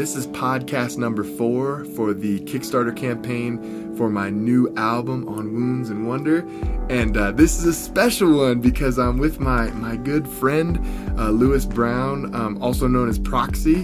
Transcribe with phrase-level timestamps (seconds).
[0.00, 5.90] This is podcast number four for the Kickstarter campaign for my new album on Wounds
[5.90, 6.38] and Wonder.
[6.88, 10.80] And uh, this is a special one because I'm with my, my good friend,
[11.18, 13.82] uh, Lewis Brown, um, also known as Proxy,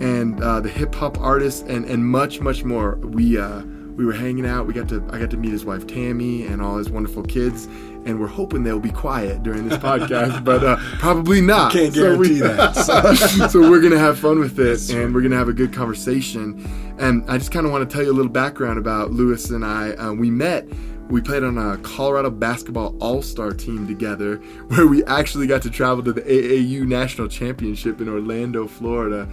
[0.00, 2.96] and uh, the hip hop artist, and, and much, much more.
[2.96, 3.62] We, uh,
[3.94, 4.66] we were hanging out.
[4.66, 7.66] We got to I got to meet his wife Tammy and all his wonderful kids,
[8.04, 11.72] and we're hoping they'll be quiet during this podcast, but uh, probably not.
[11.72, 13.48] Can't guarantee so we, that.
[13.50, 16.94] so we're gonna have fun with it, and we're gonna have a good conversation.
[16.98, 19.64] And I just kind of want to tell you a little background about Lewis and
[19.64, 19.92] I.
[19.92, 20.66] Uh, we met.
[21.12, 24.36] We played on a Colorado basketball all star team together,
[24.68, 29.28] where we actually got to travel to the AAU National Championship in Orlando, Florida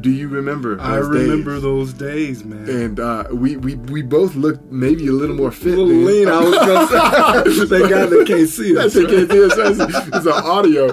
[0.00, 0.80] do you remember?
[0.80, 1.62] I remember days?
[1.62, 2.68] those days, man.
[2.68, 5.78] And uh, we, we we both looked maybe a little more fit.
[5.78, 6.28] A little lean.
[6.28, 7.66] I was gonna say.
[7.78, 8.94] Thank God they can't see us.
[8.94, 9.52] they can't see us.
[9.56, 10.92] It's, an audio.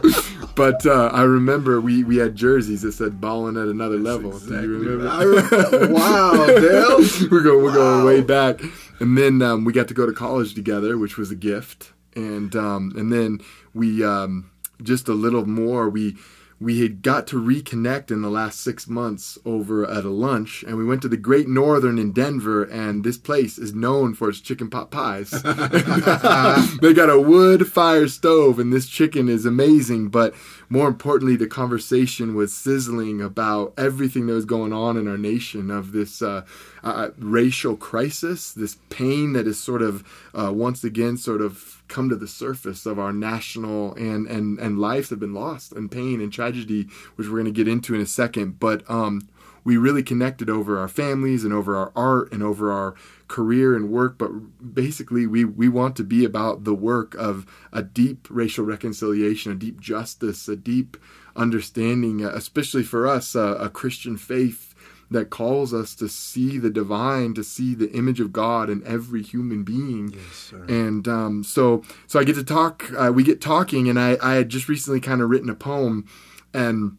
[0.56, 4.32] But uh, I remember we, we had jerseys that said "balling at another That's level."
[4.34, 5.26] Exactly do you remember?
[5.26, 7.00] remember wow, Dale.
[7.32, 7.74] we're going we're wow.
[7.74, 8.62] going way back.
[9.00, 11.94] And then um, we got to go to college together, which was a gift.
[12.16, 13.40] And um, and then
[13.74, 14.52] we um,
[14.84, 16.18] just a little more we
[16.60, 20.78] we had got to reconnect in the last six months over at a lunch, and
[20.78, 24.42] we went to the Great Northern in Denver, and this place is known for its
[24.42, 25.30] chicken pot pies.
[26.82, 30.10] they got a wood fire stove, and this chicken is amazing.
[30.10, 30.36] But
[30.68, 35.72] more importantly, the conversation was sizzling about everything that was going on in our nation
[35.72, 36.46] of this uh,
[36.84, 42.10] uh, racial crisis, this pain that is sort of uh, once again sort of come
[42.10, 46.22] to the surface of our national and and and lives have been lost and pain
[46.22, 48.60] and tragedy which we're going to get into in a second.
[48.60, 49.28] But um
[49.66, 52.96] we really connected over our families and over our art and over our
[53.28, 54.18] career and work.
[54.18, 54.32] But
[54.74, 59.56] basically we we want to be about the work of a deep racial reconciliation a
[59.56, 60.98] deep justice a deep
[61.36, 64.69] understanding especially for us uh, a christian faith
[65.12, 69.24] that calls us to see the divine, to see the image of God in every
[69.24, 70.14] human being.
[70.14, 72.92] Yes, and um, so, so I get to talk.
[72.98, 76.08] Uh, we get talking, and I, I had just recently kind of written a poem,
[76.54, 76.98] and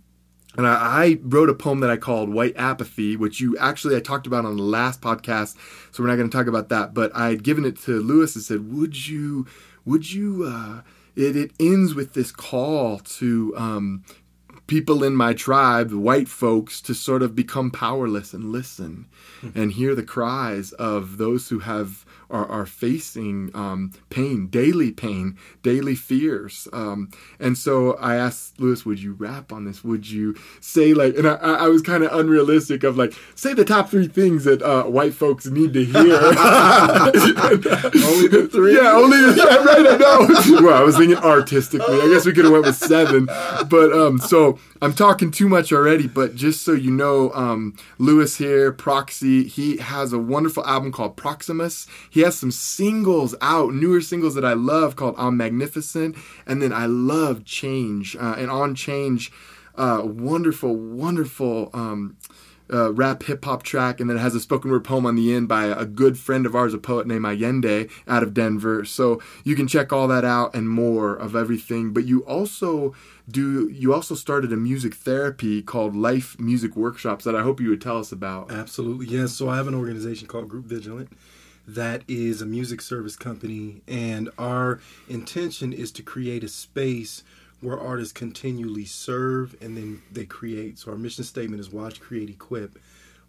[0.56, 4.00] and I, I, wrote a poem that I called White Apathy, which you actually I
[4.00, 5.56] talked about on the last podcast.
[5.92, 6.92] So we're not going to talk about that.
[6.92, 9.46] But I had given it to Lewis and said, "Would you,
[9.84, 10.82] would you?" Uh,
[11.16, 14.04] it, it ends with this call to um,
[14.70, 19.04] people in my tribe, white folks, to sort of become powerless and listen
[19.52, 25.36] and hear the cries of those who have are, are facing um, pain, daily pain,
[25.62, 26.68] daily fears.
[26.72, 29.84] Um, and so I asked Lewis, would you rap on this?
[29.84, 33.64] Would you say like, and I, I was kind of unrealistic of like, say the
[33.64, 35.94] top three things that uh, white folks need to hear.
[36.00, 36.08] only
[38.28, 38.76] the three?
[38.76, 40.26] Yeah, only the, yeah, right, I know.
[40.66, 42.00] well, I was thinking artistically.
[42.00, 43.26] I guess we could have went with seven.
[43.26, 48.38] But um, so I'm talking too much already, but just so you know, um, Lewis
[48.38, 51.86] here, Proxy, he has a wonderful album called Proximus.
[52.08, 56.16] He has some singles out, newer singles that I love called I'm Magnificent.
[56.46, 58.16] And then I love Change.
[58.16, 59.30] Uh, and on Change,
[59.74, 62.16] uh, wonderful, wonderful um,
[62.72, 64.00] uh, rap hip hop track.
[64.00, 66.46] And then it has a spoken word poem on the end by a good friend
[66.46, 68.86] of ours, a poet named Allende out of Denver.
[68.86, 71.92] So you can check all that out and more of everything.
[71.92, 72.94] But you also
[73.30, 77.70] do you also started a music therapy called Life Music Workshops that I hope you
[77.70, 78.50] would tell us about.
[78.50, 79.32] Absolutely, yes.
[79.32, 81.10] So I have an organization called Group Vigilant
[81.66, 87.22] that is a music service company, and our intention is to create a space
[87.60, 90.78] where artists continually serve and then they create.
[90.78, 92.78] So our mission statement is watch, create, equip.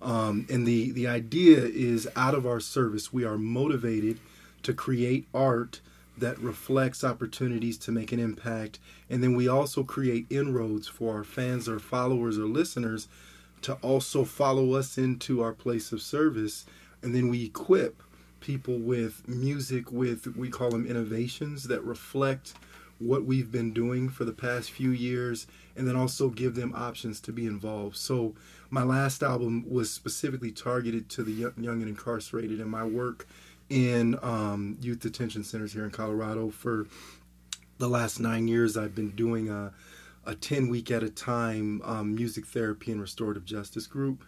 [0.01, 4.19] Um, and the, the idea is out of our service, we are motivated
[4.63, 5.81] to create art
[6.21, 8.79] that reflects opportunities to make an impact.
[9.09, 13.07] And then we also create inroads for our fans or followers or listeners
[13.63, 16.65] to also follow us into our place of service.
[17.01, 18.01] And then we equip
[18.39, 22.53] people with music with we call them innovations that reflect
[22.97, 27.19] what we've been doing for the past few years and then also give them options
[27.19, 28.33] to be involved so
[28.69, 33.27] my last album was specifically targeted to the young and incarcerated and my work
[33.71, 36.87] in um, youth detention centers here in colorado for
[37.77, 39.71] the last nine years i've been doing a,
[40.25, 44.23] a 10 week at a time um, music therapy and restorative justice group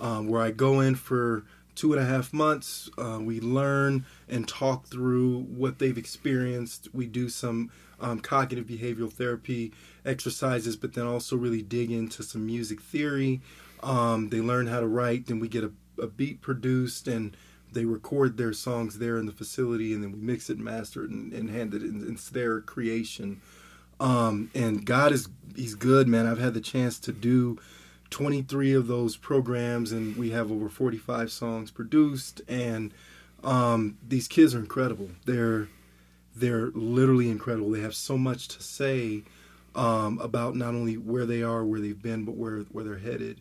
[0.00, 1.44] um, where i go in for
[1.78, 2.90] two and a half months.
[2.98, 6.88] Uh, we learn and talk through what they've experienced.
[6.92, 9.72] We do some um, cognitive behavioral therapy
[10.04, 13.42] exercises, but then also really dig into some music theory.
[13.80, 15.70] Um, they learn how to write, then we get a,
[16.02, 17.36] a, beat produced and
[17.72, 21.04] they record their songs there in the facility, and then we mix it, and master
[21.04, 21.82] it, and, and hand it.
[21.82, 23.40] In, it's their creation.
[24.00, 26.26] Um, and God is He's good, man.
[26.26, 27.58] I've had the chance to do
[28.10, 32.40] 23 of those programs, and we have over 45 songs produced.
[32.48, 32.92] And
[33.42, 35.10] um, these kids are incredible.
[35.24, 35.68] They're
[36.36, 37.70] they're literally incredible.
[37.70, 39.22] They have so much to say
[39.74, 43.40] um, about not only where they are, where they've been, but where where they're headed.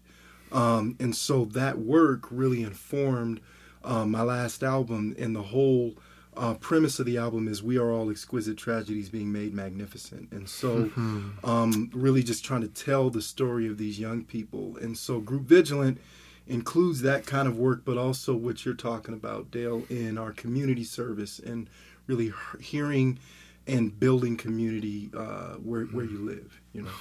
[0.51, 3.41] Um, and so that work really informed
[3.83, 5.95] um, my last album, and the whole
[6.35, 10.31] uh, premise of the album is we are all exquisite tragedies being made magnificent.
[10.31, 11.49] And so, mm-hmm.
[11.49, 14.77] um, really just trying to tell the story of these young people.
[14.77, 15.99] And so, Group Vigilant
[16.47, 20.83] includes that kind of work, but also what you're talking about, Dale, in our community
[20.83, 21.69] service and
[22.07, 23.19] really hearing
[23.65, 26.91] and building community uh, where, where you live, you know.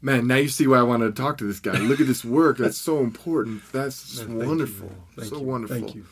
[0.00, 1.78] Man, now you see why I wanted to talk to this guy.
[1.78, 2.58] Look at this work.
[2.58, 3.62] That's so important.
[3.72, 4.92] That's just wonderful.
[5.16, 5.42] You, so you.
[5.42, 5.76] wonderful.
[5.76, 6.06] Thank you.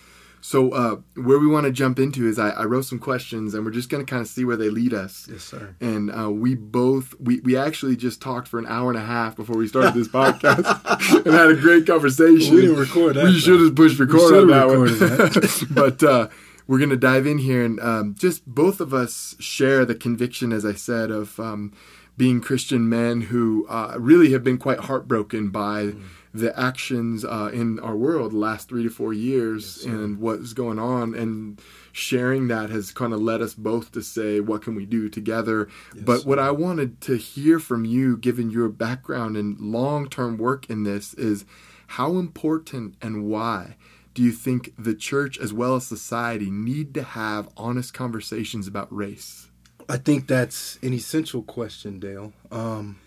[0.47, 3.65] So, uh, where we want to jump into is I, I, wrote some questions, and
[3.65, 5.27] we're just going to kind of see where they lead us.
[5.29, 5.75] Yes, sir.
[5.81, 9.35] And uh, we both we, we actually just talked for an hour and a half
[9.35, 12.55] before we started this podcast, and had a great conversation.
[12.55, 13.25] We didn't record that.
[13.25, 14.87] We should have pushed record on that one.
[14.87, 15.67] That.
[15.71, 16.29] but uh,
[16.69, 20.53] we're going to dive in here, and um, just both of us share the conviction,
[20.53, 21.73] as I said, of um,
[22.17, 25.85] being Christian men who uh, really have been quite heartbroken by.
[25.87, 26.03] Mm.
[26.35, 30.53] the actions uh, in our world the last three to four years yes, and what's
[30.53, 31.15] going on.
[31.15, 31.59] And
[31.93, 35.67] sharing that has kind of led us both to say what can we do together?
[35.95, 40.69] Yes, but what i wanted to hear from you given your background and long-term work
[40.69, 41.47] in this is
[41.87, 43.77] how important and why
[44.13, 48.95] do you think the church as well as society need to have honest conversations about
[48.95, 49.49] race
[49.88, 52.99] i think that's an essential question dale um,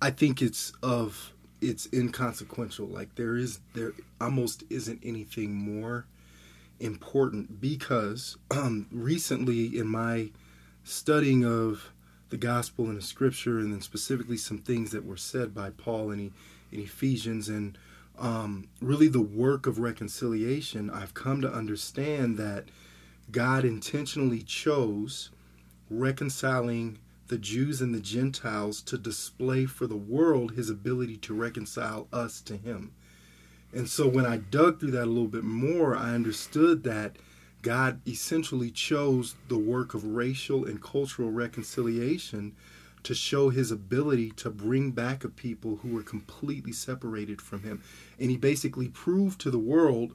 [0.00, 2.86] i think it's of it's inconsequential.
[2.86, 6.06] Like there is there almost isn't anything more
[6.78, 10.30] important because um, recently in my
[10.84, 11.92] studying of
[12.28, 16.10] the gospel and the scripture, and then specifically some things that were said by Paul
[16.10, 16.32] in,
[16.72, 17.78] in Ephesians, and
[18.18, 22.64] um, really the work of reconciliation, I've come to understand that
[23.30, 25.30] God intentionally chose
[25.90, 26.98] reconciling
[27.28, 32.40] the Jews and the Gentiles to display for the world his ability to reconcile us
[32.42, 32.92] to him.
[33.72, 37.16] And so when I dug through that a little bit more, I understood that
[37.62, 42.54] God essentially chose the work of racial and cultural reconciliation
[43.02, 47.82] to show his ability to bring back a people who were completely separated from him.
[48.18, 50.14] And he basically proved to the world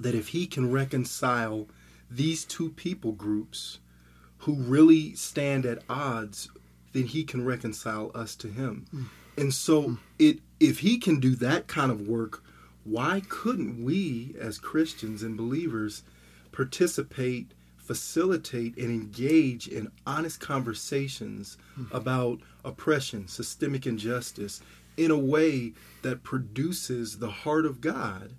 [0.00, 1.68] that if he can reconcile
[2.10, 3.78] these two people groups,
[4.42, 6.48] who really stand at odds,
[6.92, 8.86] then he can reconcile us to him.
[8.94, 9.06] Mm.
[9.36, 9.98] And so mm.
[10.18, 12.42] it if he can do that kind of work,
[12.84, 16.02] why couldn't we as Christians and believers
[16.50, 21.92] participate, facilitate and engage in honest conversations mm.
[21.92, 24.60] about oppression, systemic injustice
[24.96, 25.72] in a way
[26.02, 28.32] that produces the heart of God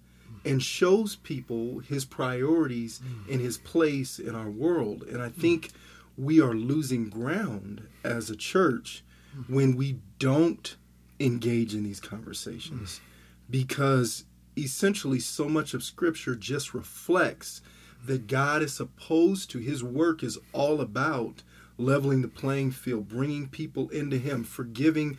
[0.46, 3.00] and shows people his priorities
[3.32, 5.04] and his place in our world.
[5.04, 5.72] And I think
[6.18, 9.04] we are losing ground as a church
[9.48, 10.76] when we don't
[11.20, 13.02] engage in these conversations.
[13.50, 14.26] Because
[14.58, 17.62] essentially so much of scripture just reflects
[18.06, 21.42] that God is supposed to his work is all about
[21.78, 25.18] leveling the playing field bringing people into him forgiving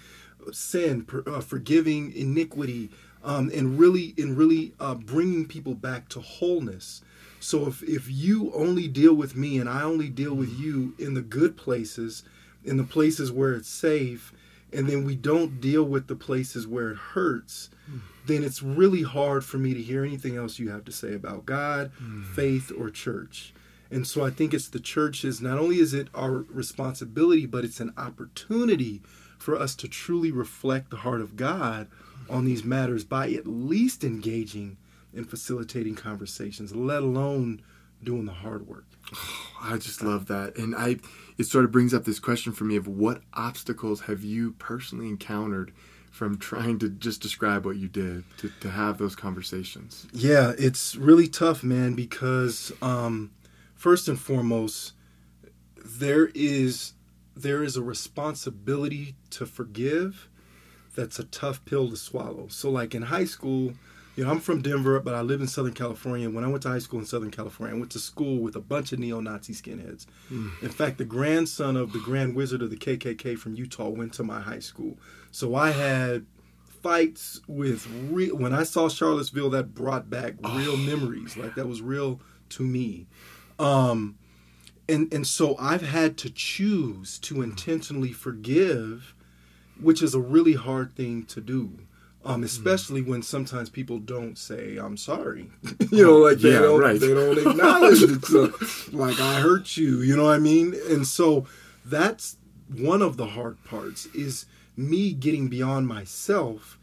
[0.53, 2.91] sin uh, forgiving iniquity
[3.25, 7.03] um, and really and really uh, bringing people back to wholeness
[7.45, 11.13] so if, if you only deal with me and I only deal with you in
[11.13, 12.23] the good places,
[12.65, 14.33] in the places where it's safe,
[14.73, 17.69] and then we don't deal with the places where it hurts,
[18.25, 21.45] then it's really hard for me to hear anything else you have to say about
[21.45, 22.25] God, mm.
[22.25, 23.53] faith, or church.
[23.91, 27.79] And so I think it's the church's, not only is it our responsibility, but it's
[27.79, 29.03] an opportunity
[29.37, 31.89] for us to truly reflect the heart of God
[32.31, 34.79] on these matters by at least engaging
[35.14, 37.62] in facilitating conversations, let alone
[38.02, 38.87] doing the hard work.
[39.14, 40.56] Oh, I just love that.
[40.59, 40.97] And I
[41.38, 45.09] it sort of brings up this question for me of what obstacles have you personally
[45.09, 45.73] encountered
[46.11, 50.06] from trying to just describe what you did to, to have those conversations?
[50.12, 53.33] Yeah, it's really tough, man, because um,
[53.75, 54.92] first and foremost,
[55.76, 56.92] there is
[57.37, 60.28] there is a responsibility to forgive
[60.94, 62.47] that's a tough pill to swallow.
[62.49, 63.75] So like in high school,
[64.16, 66.30] you know, I'm from Denver, but I live in Southern California.
[66.30, 68.61] When I went to high school in Southern California, I went to school with a
[68.61, 70.06] bunch of neo-Nazi skinheads.
[70.30, 70.62] Mm.
[70.62, 74.23] In fact, the grandson of the Grand Wizard of the KKK from Utah went to
[74.23, 74.97] my high school.
[75.33, 76.26] So I had
[76.80, 78.37] fights with real.
[78.37, 81.37] When I saw Charlottesville, that brought back real oh, memories.
[81.37, 83.06] Like that was real to me.
[83.59, 84.16] Um,
[84.88, 89.14] and and so I've had to choose to intentionally forgive,
[89.80, 91.78] which is a really hard thing to do
[92.26, 95.50] Um, especially when sometimes people don't say "I'm sorry,"
[95.90, 96.99] you know, like they Yeah, don't right.
[96.99, 98.25] they don't acknowledge it.
[98.25, 98.52] So,
[98.97, 100.75] like I hurt you, you know what I mean?
[100.88, 101.47] And so
[101.85, 102.37] that's
[102.75, 106.78] one of the hard parts is me getting beyond myself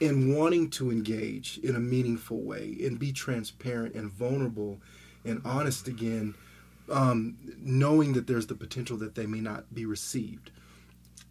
[0.00, 4.78] and wanting to engage in a meaningful way and be transparent and vulnerable
[5.24, 6.34] and honest again,
[6.90, 10.50] um, knowing that there's the potential that they may not be received.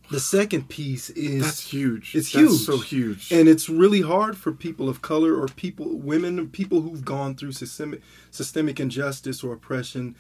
[0.09, 2.15] The second piece is That's huge.
[2.15, 2.61] It's That's huge.
[2.61, 3.31] so huge.
[3.31, 7.51] and it's really hard for people of color or people, women, people who've gone through
[7.51, 10.15] systemic, systemic injustice or oppression,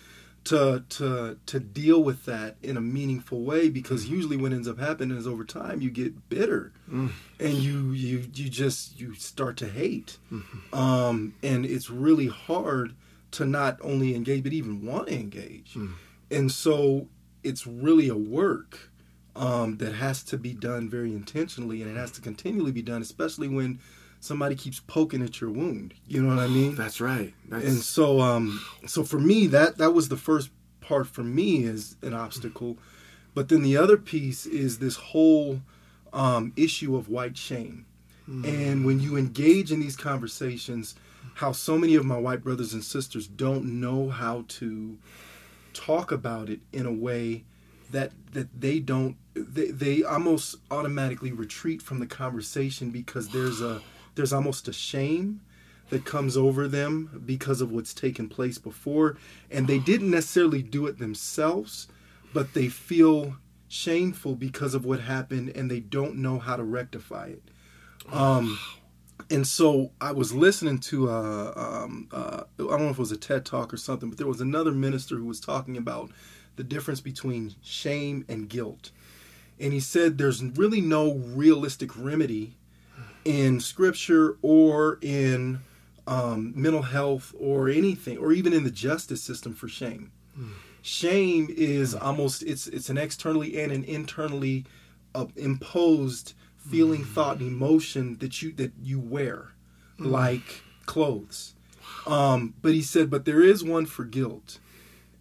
[0.45, 3.69] to to to deal with that in a meaningful way.
[3.69, 4.15] Because mm-hmm.
[4.15, 7.11] usually, what ends up happening is over time you get bitter, mm.
[7.39, 10.73] and you you you just you start to hate, mm-hmm.
[10.73, 12.93] um, and it's really hard
[13.31, 15.93] to not only engage but even want to engage, mm.
[16.31, 17.07] and so
[17.43, 18.89] it's really a work
[19.37, 23.01] um, that has to be done very intentionally and it has to continually be done,
[23.01, 23.79] especially when
[24.19, 25.93] somebody keeps poking at your wound.
[26.07, 26.75] You know what I mean?
[26.75, 27.33] That's right.
[27.47, 30.49] That's, and so, um, so for me, that that was the first
[30.81, 32.77] part for me is an obstacle,
[33.33, 35.61] but then the other piece is this whole
[36.13, 37.85] um, issue of white shame.
[38.29, 40.95] And when you engage in these conversations,
[41.35, 44.97] how so many of my white brothers and sisters don't know how to
[45.73, 47.45] talk about it in a way
[47.91, 53.81] that that they don't they, they almost automatically retreat from the conversation because there's a
[54.15, 55.41] there's almost a shame
[55.89, 59.15] that comes over them because of what's taken place before.
[59.49, 61.87] And they didn't necessarily do it themselves
[62.33, 67.27] but they feel shameful because of what happened and they don't know how to rectify
[67.27, 67.41] it.
[68.11, 68.59] Um
[69.29, 73.11] and so I was listening to uh, um, uh, I don't know if it was
[73.11, 76.11] a TED talk or something, but there was another minister who was talking about
[76.57, 78.91] the difference between shame and guilt,
[79.59, 82.55] and he said there's really no realistic remedy
[83.23, 85.59] in Scripture or in
[86.05, 90.11] um, mental health or anything, or even in the justice system for shame.
[90.81, 94.65] Shame is almost it's it's an externally and an internally
[95.13, 99.53] uh, imposed feeling, thought, and emotion that you that you wear,
[99.99, 101.55] like clothes.
[102.05, 104.59] Um, but he said, but there is one for guilt,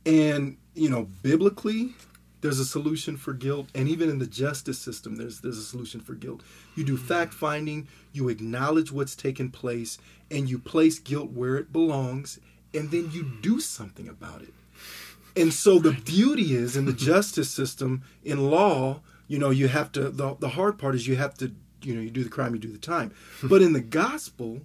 [0.04, 1.94] and you know, biblically,
[2.42, 6.00] there's a solution for guilt, and even in the justice system, there's there's a solution
[6.00, 6.42] for guilt.
[6.76, 7.06] You do mm-hmm.
[7.06, 9.98] fact finding, you acknowledge what's taken place,
[10.30, 12.38] and you place guilt where it belongs,
[12.74, 14.54] and then you do something about it.
[15.34, 19.92] And so the beauty is in the justice system, in law, you know, you have
[19.92, 21.52] to, the, the hard part is you have to,
[21.82, 23.12] you know, you do the crime, you do the time.
[23.42, 24.60] But in the gospel,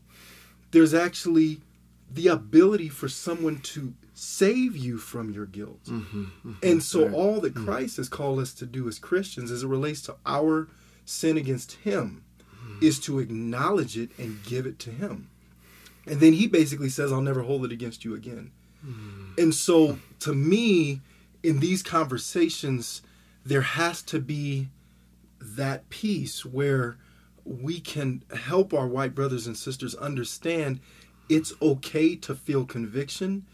[0.72, 1.62] there's actually
[2.10, 5.84] the ability for someone to save you from your guilt.
[5.86, 6.54] Mm-hmm, mm-hmm.
[6.62, 7.14] And so Right.
[7.14, 7.66] all that mm-hmm.
[7.66, 10.68] Christ has called us to do as Christians as it relates to our
[11.06, 12.24] sin against him
[12.82, 15.30] is to acknowledge it and give it to him.
[16.06, 18.52] And then he basically says, I'll never hold it against you again.
[19.38, 21.02] And so, to me,
[21.42, 23.02] in these conversations,
[23.44, 24.70] there has to be
[25.40, 26.98] that piece where
[27.44, 30.80] we can help our white brothers and sisters understand
[31.28, 33.46] it's okay to feel conviction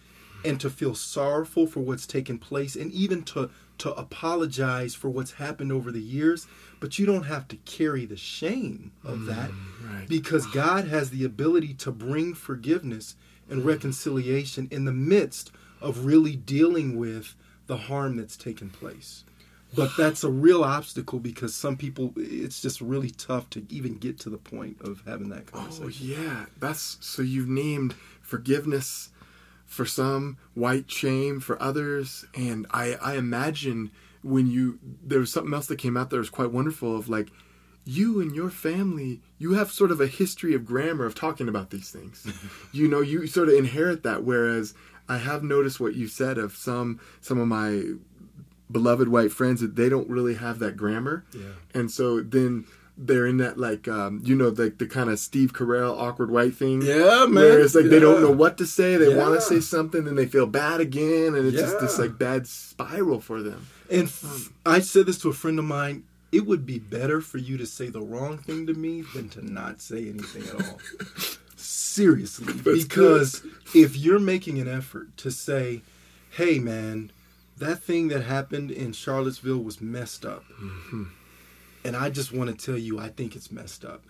[0.44, 5.34] and to feel sorrowful for what's taken place and even to to apologize for what's
[5.34, 6.48] happened over the years
[6.80, 9.52] but you don't have to carry the shame of mm, that
[9.84, 10.08] right.
[10.08, 13.16] because God has the ability to bring forgiveness
[13.50, 13.66] and mm.
[13.66, 15.52] reconciliation in the midst
[15.82, 17.36] of really dealing with
[17.68, 19.24] the harm that's taken place.
[19.76, 24.18] But that's a real obstacle because some people, it's just really tough to even get
[24.20, 26.08] to the point of having that oh, conversation.
[26.10, 29.10] Oh yeah, that's so you've named forgiveness
[29.68, 33.92] for some, white shame for others, and I I imagine
[34.24, 37.30] when you there was something else that came out that was quite wonderful of like
[37.86, 41.70] you and your family you have sort of a history of grammar of talking about
[41.70, 42.28] these things.
[42.72, 44.74] you know, you sort of inherit that whereas
[45.08, 47.84] I have noticed what you said of some some of my
[48.70, 51.24] beloved white friends that they don't really have that grammar.
[51.34, 51.52] Yeah.
[51.74, 52.66] And so then
[52.98, 56.56] they're in that like um, you know like the kind of Steve Carell awkward white
[56.56, 56.82] thing.
[56.82, 57.36] Yeah, man.
[57.36, 60.16] Where it's like they don't know what to say, they want to say something, then
[60.16, 63.68] they feel bad again, and it's just this like bad spiral for them.
[63.90, 66.04] And f- I said this to a friend of mine.
[66.30, 69.42] It would be better for you to say the wrong thing to me than to
[69.42, 70.80] not say anything at all.
[71.56, 75.84] Seriously, That's because if you're making an effort to say,
[76.32, 77.12] "Hey, man,
[77.58, 80.44] that thing that happened in Charlottesville was messed up,"
[81.88, 84.04] and I just want to tell you, I think it's messed up.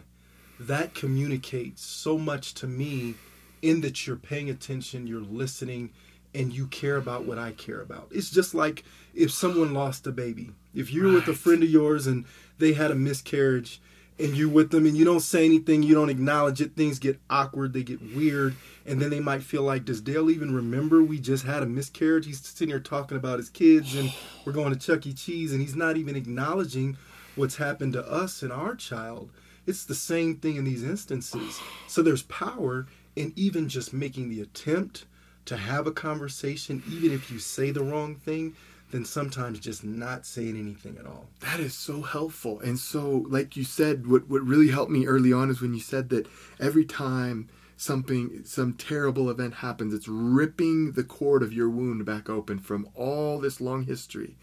[0.60, 3.14] That communicates so much to me
[3.62, 5.92] in that you're paying attention, you're listening,
[6.34, 8.08] and you care about what I care about.
[8.10, 10.50] It's just like if someone lost a baby.
[10.74, 12.26] If you're with a friend of yours and
[12.58, 13.80] they had a miscarriage
[14.18, 17.20] and you're with them and you don't say anything, you don't acknowledge it, things get
[17.30, 18.56] awkward, they get weird,
[18.88, 22.26] and then they might feel like, does Dale even remember we just had a miscarriage?
[22.26, 24.12] He's sitting here talking about his kids and
[24.46, 25.14] we're going to Chuck E.
[25.14, 26.98] Cheese and he's not even acknowledging
[27.38, 29.30] what's happened to us and our child.
[29.66, 31.60] It's the same thing in these instances.
[31.88, 35.06] So there's power in even just making the attempt
[35.46, 38.56] to have a conversation, even if you say the wrong thing,
[38.92, 41.28] than sometimes just not saying anything at all.
[41.42, 42.60] That is so helpful.
[42.62, 45.80] And so, like you said, what, what really helped me early on is when you
[45.80, 46.28] said that
[46.60, 52.30] every time something, some terrible event happens, it's ripping the cord of your wound back
[52.30, 54.36] open from all this long history.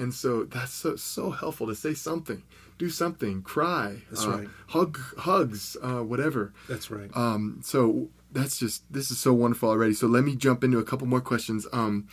[0.00, 2.42] And so that's so, so helpful to say something,
[2.78, 4.48] do something, cry, That's uh, right.
[4.68, 6.54] hug, hugs, uh, whatever.
[6.68, 7.10] That's right.
[7.14, 9.92] Um, so that's just this is so wonderful already.
[9.92, 11.66] So let me jump into a couple more questions.
[11.72, 12.08] Um,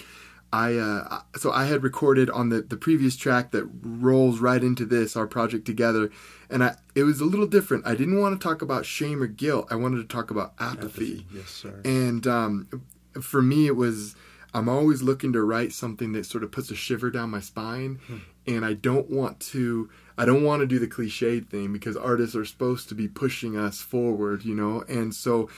[0.52, 4.86] I uh, so I had recorded on the the previous track that rolls right into
[4.86, 6.10] this our project together,
[6.50, 7.86] and I it was a little different.
[7.86, 9.68] I didn't want to talk about shame or guilt.
[9.70, 11.26] I wanted to talk about apathy.
[11.34, 11.82] Yes, sir.
[11.86, 12.84] And um,
[13.22, 14.16] for me, it was
[14.54, 18.00] I'm always looking to write something that sort of puts a shiver down my spine,
[18.46, 22.36] and I don't want to I don't want to do the cliche thing because artists
[22.36, 25.50] are supposed to be pushing us forward, you know, and so.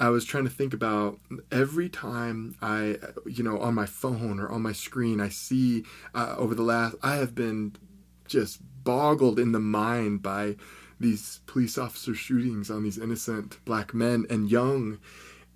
[0.00, 1.18] I was trying to think about
[1.50, 5.82] every time I, you know, on my phone or on my screen, I see
[6.14, 7.74] uh, over the last, I have been
[8.28, 10.54] just boggled in the mind by
[11.00, 14.98] these police officer shootings on these innocent black men and young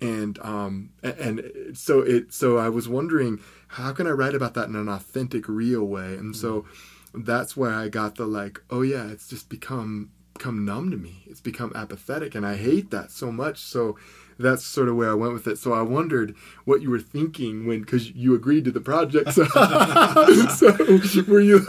[0.03, 1.41] and um and
[1.73, 5.47] so it so i was wondering how can i write about that in an authentic
[5.47, 6.15] real way?
[6.15, 6.65] And so
[7.13, 11.23] that's where i got the like oh yeah it's just become come numb to me.
[11.27, 13.59] It's become apathetic and i hate that so much.
[13.59, 13.97] So
[14.39, 15.57] that's sort of where I went with it.
[15.57, 19.33] So I wondered what you were thinking when, because you agreed to the project.
[19.33, 19.45] So,
[20.55, 21.65] so were you?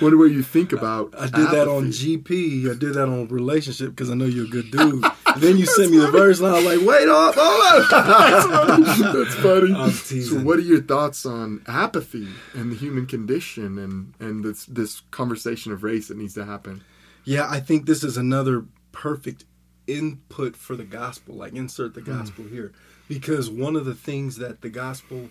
[0.00, 1.14] Wonder what you think about?
[1.18, 1.86] I did that on.
[1.86, 2.70] GP.
[2.70, 5.04] I did that on relationship because I know you're a good dude.
[5.36, 8.82] then you sent me the verse, and I was like, "Wait up, hold on.
[9.12, 9.74] That's funny.
[9.74, 14.66] I'm So, what are your thoughts on apathy and the human condition, and and this
[14.66, 16.82] this conversation of race that needs to happen?
[17.24, 19.44] Yeah, I think this is another perfect
[19.86, 21.34] input for the gospel.
[21.34, 22.72] Like, insert the gospel here.
[23.08, 25.30] Because one of the things that the gospel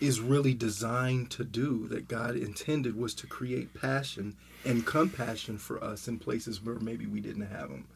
[0.00, 5.82] is really designed to do, that God intended, was to create passion and compassion for
[5.82, 7.86] us in places where maybe we didn't have them.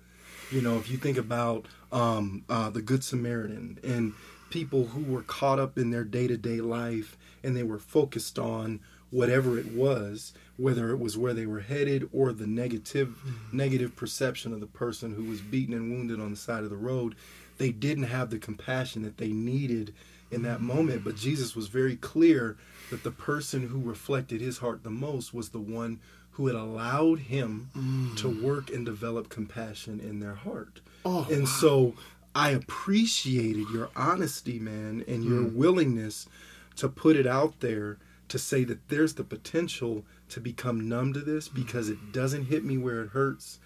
[0.51, 4.15] You know, if you think about um, uh, the Good Samaritan and
[4.51, 8.39] people who were caught up in their day to day life and they were focused
[8.39, 13.57] on whatever it was, whether it was where they were headed or the negative mm-hmm.
[13.57, 16.77] negative perception of the person who was beaten and wounded on the side of the
[16.77, 17.15] road,
[17.59, 19.95] they didn't have the compassion that they needed
[20.31, 20.67] in that mm-hmm.
[20.67, 21.05] moment.
[21.05, 22.57] But Jesus was very clear
[22.91, 26.01] that the person who reflected his heart the most was the one
[26.33, 28.17] who had allowed him mm.
[28.17, 30.81] to work and develop compassion in their heart.
[31.05, 31.95] Oh, and so
[32.35, 35.55] I appreciated your honesty, man, and your mm.
[35.55, 36.29] willingness
[36.77, 41.21] to put it out there to say that there's the potential to become numb to
[41.21, 43.59] this because it doesn't hit me where it hurts.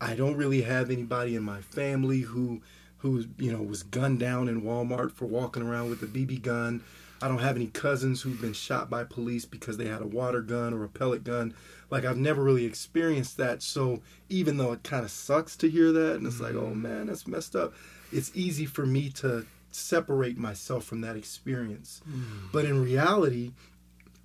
[0.00, 2.62] I don't really have anybody in my family who
[2.98, 6.82] who you know was gunned down in Walmart for walking around with a BB gun.
[7.22, 10.42] I don't have any cousins who've been shot by police because they had a water
[10.42, 11.54] gun or a pellet gun.
[11.90, 13.62] Like I've never really experienced that.
[13.62, 16.82] So even though it kind of sucks to hear that and it's like, "Oh mm-hmm.
[16.82, 17.74] man, that's messed up."
[18.12, 22.00] It's easy for me to separate myself from that experience.
[22.08, 22.52] Mm.
[22.52, 23.52] But in reality,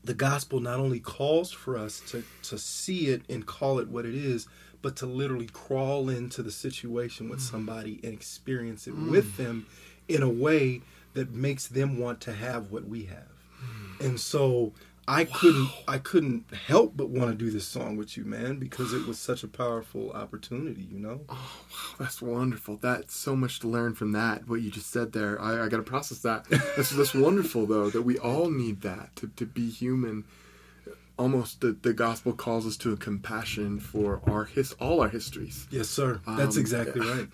[0.04, 4.06] the gospel not only calls for us to, to see it and call it what
[4.06, 4.48] it is,
[4.82, 7.52] but to literally crawl into the situation with mm.
[7.52, 9.12] somebody and experience it mm.
[9.12, 9.66] with them
[10.08, 10.82] in a way
[11.14, 13.28] that makes them want to have what we have.
[13.62, 14.06] Mm.
[14.06, 14.74] And so
[15.12, 18.94] I couldn't I couldn't help but want to do this song with you, man, because
[18.94, 21.22] it was such a powerful opportunity, you know?
[21.28, 22.78] Oh, wow, that's wonderful.
[22.78, 24.48] That's so much to learn from that.
[24.48, 26.46] What you just said there, I, I got to process that.
[26.76, 30.26] That's that's wonderful though that we all need that to, to be human.
[31.18, 35.68] Almost the, the gospel calls us to a compassion for our his all our histories.
[35.72, 36.22] Yes, sir.
[36.26, 37.28] That's Um, exactly right.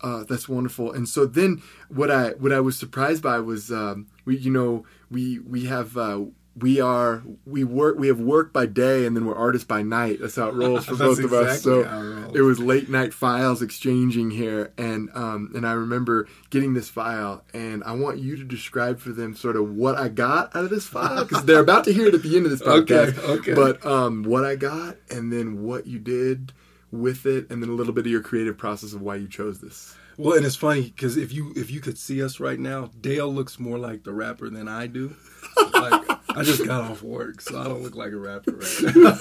[0.00, 0.92] Uh, that's wonderful.
[0.92, 4.84] And so then what I what I was surprised by was um, we you know
[5.10, 9.26] we we have uh, we are we work we have work by day and then
[9.26, 10.18] we're artists by night.
[10.20, 11.62] That's how it rolls for both of us.
[11.62, 16.74] So it it was late night files exchanging here, and um, and I remember getting
[16.74, 20.54] this file, and I want you to describe for them sort of what I got
[20.54, 22.62] out of this file because they're about to hear it at the end of this
[22.66, 23.18] Okay, podcast.
[23.38, 23.54] okay.
[23.54, 26.52] But um, what I got, and then what you did
[26.90, 29.60] with it, and then a little bit of your creative process of why you chose
[29.60, 29.96] this.
[30.16, 33.32] Well, and it's funny because if you if you could see us right now, Dale
[33.32, 35.14] looks more like the rapper than I do.
[35.72, 39.14] Like I just got off work, so I don't look like a rapper right now.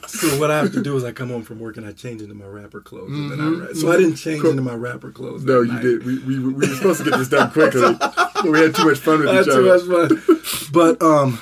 [0.06, 2.20] so what I have to do is I come home from work and I change
[2.22, 3.74] into my rapper clothes, and then I rap.
[3.76, 4.50] So I didn't change Cool.
[4.50, 5.44] into my rapper clothes.
[5.44, 5.82] No, you night.
[5.82, 6.04] did.
[6.04, 8.98] We, we, we were supposed to get this done quickly, but we had too much
[8.98, 10.70] fun with I had each too much fun.
[10.72, 11.38] But um,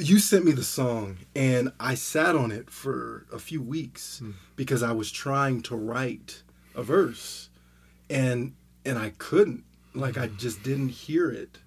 [0.00, 4.22] you sent me the song, and I sat on it for a few weeks
[4.56, 6.42] because I was trying to write
[6.74, 7.48] a verse,
[8.10, 9.64] and and I couldn't.
[9.94, 11.58] Like I just didn't hear it.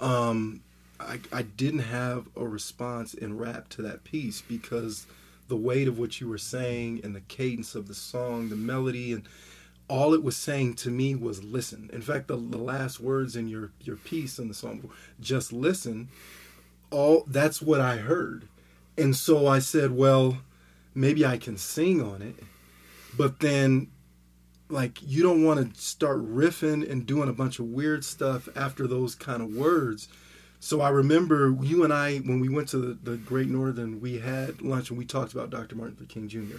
[0.00, 0.62] Um,
[1.00, 5.06] I I didn't have a response in rap to that piece because
[5.48, 9.12] the weight of what you were saying and the cadence of the song, the melody,
[9.12, 9.24] and
[9.88, 11.90] all it was saying to me was listen.
[11.92, 16.08] In fact, the, the last words in your your piece in the song, just listen.
[16.90, 18.48] All that's what I heard,
[18.96, 20.38] and so I said, well,
[20.94, 22.36] maybe I can sing on it,
[23.16, 23.90] but then.
[24.72, 28.86] Like you don't want to start riffing and doing a bunch of weird stuff after
[28.86, 30.06] those kind of words.
[30.60, 34.18] So I remember you and I when we went to the, the Great Northern, we
[34.18, 35.74] had lunch and we talked about Dr.
[35.74, 36.58] Martin Luther King Jr.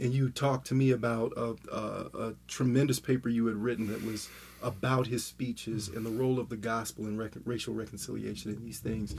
[0.00, 4.04] And you talked to me about a, a, a tremendous paper you had written that
[4.04, 4.28] was
[4.62, 8.80] about his speeches and the role of the gospel in rec- racial reconciliation and these
[8.80, 9.14] things.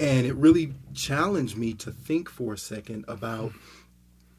[0.00, 3.52] And it really challenged me to think for a second about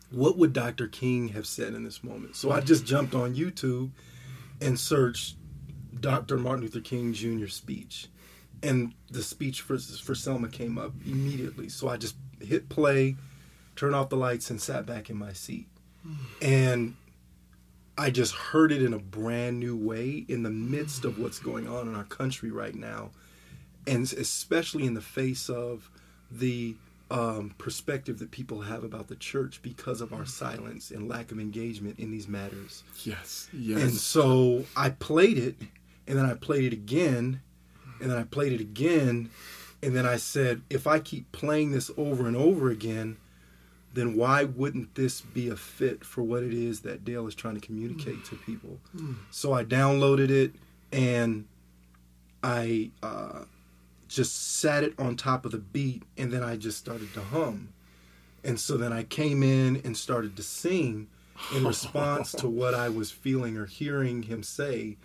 [0.09, 0.87] what would Dr.
[0.87, 2.35] King have said in this moment.
[2.35, 3.91] So I just jumped on YouTube
[4.59, 5.35] and searched
[5.99, 6.37] Dr.
[6.37, 7.47] Martin Luther King Jr.
[7.47, 8.07] speech
[8.63, 11.69] and the speech for for Selma came up immediately.
[11.69, 13.15] So I just hit play,
[13.75, 15.67] turned off the lights, and sat back in my seat.
[16.41, 16.95] And
[17.97, 21.67] I just heard it in a brand new way in the midst of what's going
[21.67, 23.11] on in our country right now,
[23.85, 25.89] and especially in the face of
[26.31, 26.75] the
[27.11, 31.39] um, perspective that people have about the church because of our silence and lack of
[31.39, 32.83] engagement in these matters.
[33.03, 33.81] Yes, yes.
[33.81, 35.55] And so I played it,
[36.07, 37.41] and then I played it again,
[38.01, 39.29] and then I played it again,
[39.81, 43.17] and then I said, if I keep playing this over and over again,
[43.93, 47.55] then why wouldn't this be a fit for what it is that Dale is trying
[47.55, 48.77] to communicate to people?
[49.31, 50.53] So I downloaded it,
[50.91, 51.45] and
[52.43, 53.43] I uh,
[54.07, 57.69] just sat it on top of the beat, and then I just started to hum.
[58.43, 61.07] And so then I came in and started to sing
[61.53, 64.97] in response to what I was feeling or hearing him say.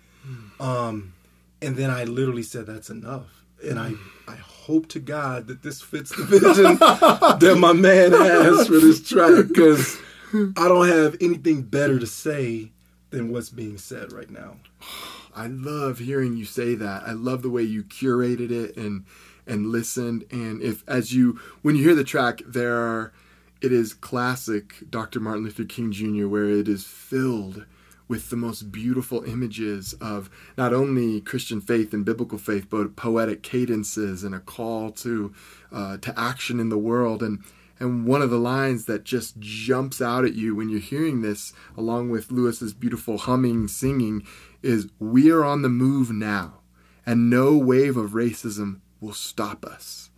[0.59, 1.13] Um,
[1.61, 3.45] and then I literally said, That's enough.
[3.63, 3.93] And I,
[4.27, 9.07] I hope to God that this fits the vision that my man has for this
[9.07, 9.97] track because
[10.33, 12.71] I don't have anything better to say
[13.11, 14.57] than what's being said right now.
[15.35, 17.03] I love hearing you say that.
[17.05, 19.05] I love the way you curated it and
[19.45, 20.25] and listened.
[20.31, 23.13] And if as you when you hear the track, there are
[23.61, 25.19] it is classic Dr.
[25.19, 26.27] Martin Luther King Jr.
[26.27, 27.65] where it is filled
[28.07, 33.41] with the most beautiful images of not only Christian faith and biblical faith, but poetic
[33.41, 35.33] cadences and a call to
[35.71, 37.23] uh, to action in the world.
[37.23, 37.43] And
[37.79, 41.51] and one of the lines that just jumps out at you when you're hearing this,
[41.75, 44.25] along with Lewis's beautiful humming singing,
[44.61, 46.61] is "We are on the move now,
[47.05, 50.09] and no wave of racism will stop us."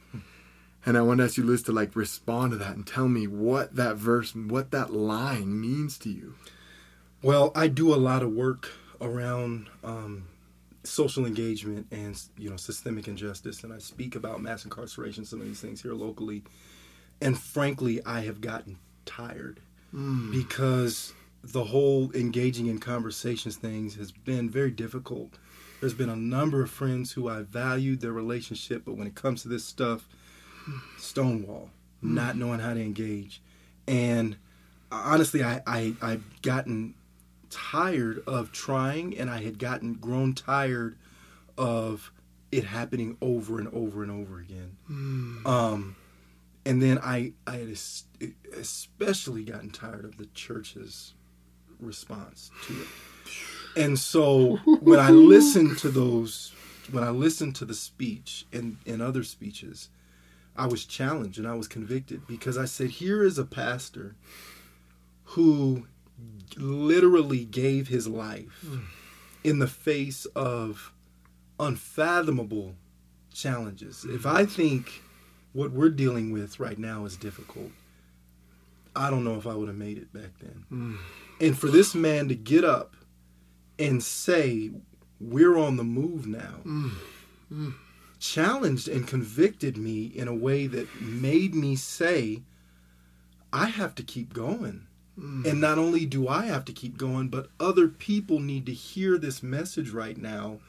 [0.86, 3.28] And I want to ask you, Liz, to like respond to that and tell me
[3.28, 6.36] what that verse, what that line means to you.
[7.22, 8.70] Well, I do a lot of work
[9.02, 10.28] around um,
[10.84, 15.48] social engagement and you know systemic injustice, and I speak about mass incarceration, some of
[15.48, 16.44] these things here locally.
[17.22, 19.60] And frankly, I have gotten tired
[19.92, 20.32] hmm.
[20.32, 25.38] because the whole engaging in conversations things has been very difficult.
[25.80, 29.44] There's been a number of friends who I valued their relationship, but when it comes
[29.44, 30.08] to this stuff,
[30.98, 31.70] stonewall,
[32.02, 32.14] hmm.
[32.14, 33.42] not knowing how to engage,
[33.88, 34.38] and
[34.92, 36.94] uh, honestly, I, I I've gotten
[37.58, 40.98] tired of trying, and I had gotten grown tired
[41.58, 42.12] of
[42.52, 44.78] it happening over and over and over again.
[45.46, 45.96] Um,
[46.66, 47.70] and then I I had
[48.54, 51.14] especially gotten tired of the church's
[51.80, 52.88] response to it.
[53.76, 56.54] And so when I listened to those,
[56.92, 59.90] when I listened to the speech and, and other speeches,
[60.56, 64.16] I was challenged and I was convicted because I said, here is a pastor
[65.26, 65.86] who
[66.56, 68.82] literally gave his life mm.
[69.44, 70.92] in the face of
[71.60, 72.76] unfathomable
[73.34, 74.06] challenges.
[74.08, 75.02] If I think
[75.54, 77.72] what we're dealing with right now is difficult,
[78.96, 80.66] I don't know if I would have made it back then.
[80.72, 80.98] Mm.
[81.40, 82.96] And for this man to get up
[83.78, 84.72] and say,
[85.20, 87.74] We're on the move now, mm.
[88.20, 92.42] challenged and convicted me in a way that made me say,
[93.54, 94.87] I have to keep going.
[95.18, 99.18] And not only do I have to keep going, but other people need to hear
[99.18, 100.60] this message right now,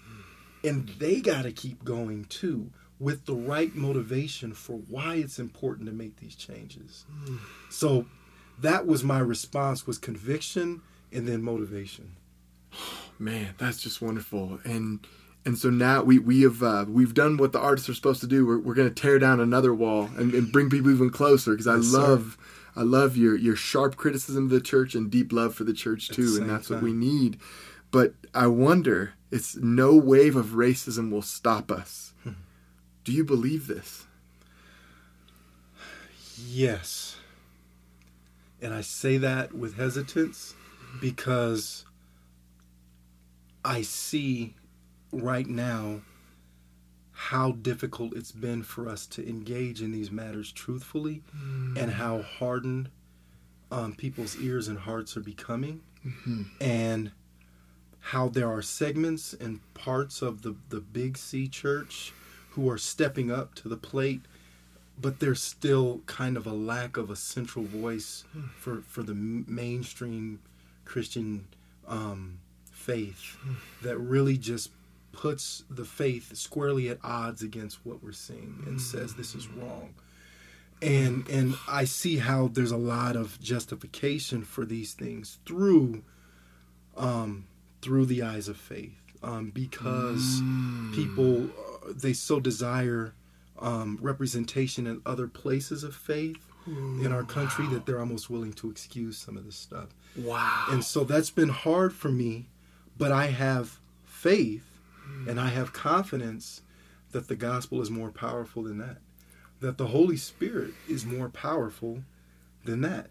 [0.65, 2.71] and they got to keep going too.
[3.01, 7.05] with the right motivation for why it's important to make these changes.
[7.71, 8.07] So
[8.61, 10.81] that was my response was conviction
[11.13, 12.17] and then motivation.
[13.19, 14.59] Man, that's just wonderful.
[14.65, 15.07] And
[15.45, 18.27] and so now we we have uh, we've done what the artists are supposed to
[18.27, 18.45] do.
[18.47, 21.67] We're, we're going to tear down another wall and, and bring people even closer because
[21.67, 22.37] I Yes, love
[22.79, 26.07] I love your your sharp criticism of the church and deep love for the church
[26.07, 27.41] the too, and that's what we need.
[27.91, 32.13] But I wonder, it's no wave of racism will stop us.
[32.23, 32.33] Hmm.
[33.03, 34.07] Do you believe this?
[36.47, 37.17] Yes.
[38.63, 40.55] And I say that with hesitance
[41.01, 41.85] because
[43.65, 44.55] I see
[45.11, 46.03] right now
[47.19, 51.21] how difficult it's been for us to engage in these matters truthfully
[51.77, 52.89] and how hardened
[53.73, 55.81] um, people's ears and hearts are becoming
[56.61, 57.11] and
[57.99, 62.13] how there are segments and parts of the, the big C church
[62.51, 64.21] who are stepping up to the plate
[65.01, 68.25] but there's still kind of a lack of a central voice
[68.57, 70.39] for, for the mainstream
[70.85, 71.47] Christian
[71.89, 72.39] um,
[72.71, 73.37] faith
[73.83, 74.71] that really just
[75.19, 79.93] puts the faith squarely at odds against what we're seeing and says this is wrong.
[80.81, 86.05] And and I see how there's a lot of justification for these things through
[86.97, 87.49] um,
[87.83, 90.41] through the eyes of faith um, because
[90.95, 93.13] people uh, they so desire
[93.59, 98.71] um, representation in other places of faith in our country that they're almost willing to
[98.71, 99.89] excuse some of this stuff.
[100.15, 100.67] Wow.
[100.69, 102.51] And so that's been hard for me,
[102.99, 104.78] but I have faith
[105.27, 106.63] and I have confidence
[107.13, 108.99] that the gospel is more powerful than that.
[109.61, 112.03] That the Holy Spirit is more powerful
[112.65, 113.11] than that.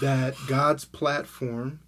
[0.00, 1.80] That God's platform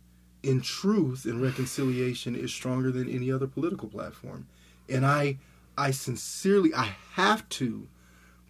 [0.43, 4.47] in truth and reconciliation is stronger than any other political platform.
[4.89, 5.39] And I
[5.77, 7.89] I sincerely I have to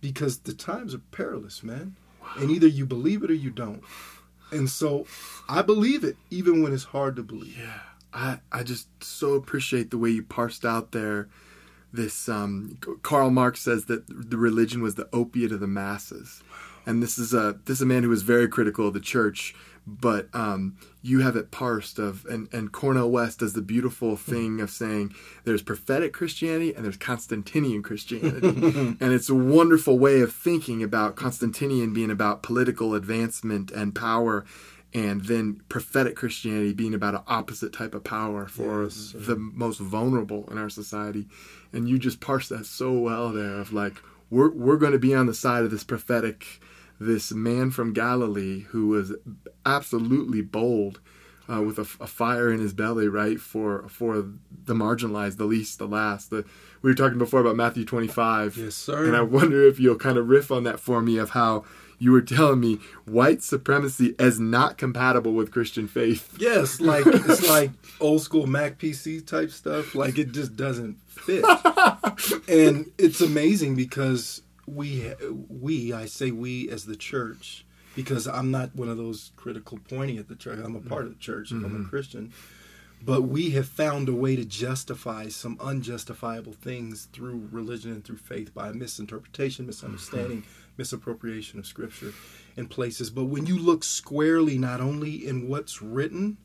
[0.01, 1.97] because the times are perilous, man.
[2.39, 3.83] And either you believe it or you don't.
[4.53, 5.07] And so
[5.49, 7.59] I believe it, even when it's hard to believe.
[7.59, 7.81] Yeah,
[8.13, 11.29] I I just so appreciate the way you parsed out there.
[11.93, 16.43] This um, Karl Marx says that the religion was the opiate of the masses,
[16.87, 19.55] and this is a this is a man who was very critical of the church.
[19.87, 24.61] But um, you have it parsed of, and, and Cornel West does the beautiful thing
[24.61, 28.49] of saying there's prophetic Christianity and there's Constantinian Christianity,
[29.01, 34.45] and it's a wonderful way of thinking about Constantinian being about political advancement and power,
[34.93, 39.19] and then prophetic Christianity being about an opposite type of power for Yes, sir.
[39.19, 41.27] the most vulnerable in our society.
[41.73, 45.15] And you just parse that so well there of like we're we're going to be
[45.15, 46.61] on the side of this prophetic,
[46.99, 49.13] this man from Galilee who was
[49.67, 51.01] absolutely bold.
[51.53, 54.19] Uh, with a, a fire in his belly, right for for
[54.67, 56.31] the marginalized, the least, the last.
[56.31, 56.45] The
[56.81, 59.05] we were talking before about Matthew twenty five, Yes, sir.
[59.07, 61.65] and I wonder if you'll kind of riff on that for me of how
[62.01, 66.35] you were telling me white supremacy is not compatible with Christian faith.
[66.41, 69.95] Yes, like it's like old school Mac PC type stuff.
[69.95, 71.45] Like it just doesn't fit.
[72.49, 75.13] and it's amazing because we
[75.49, 80.17] we I say we as the church because I'm not one of those critical pointing
[80.17, 80.59] at the church.
[80.65, 81.51] I'm a part of the church.
[81.51, 81.85] I'm a mm-hmm.
[81.85, 82.33] Christian.
[83.03, 88.19] But we have found a way to justify some unjustifiable things through religion and through
[88.19, 90.60] faith by misinterpretation, misunderstanding, mm-hmm.
[90.81, 92.15] Misappropriation of scripture
[92.57, 93.11] in places.
[93.11, 96.39] But when you look squarely not only in what's written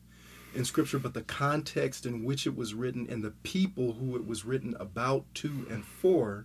[0.54, 4.26] in scripture, but the context in which it was written and the people who it
[4.26, 6.44] was written about, to, and for,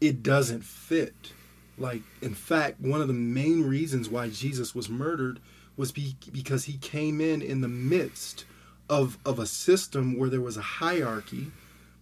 [0.00, 1.32] it doesn't fit.
[1.76, 5.40] Like, in fact, one of the main reasons why Jesus was murdered
[5.76, 8.44] was be- because he came in in the midst
[8.88, 11.50] of, of a system where there was a hierarchy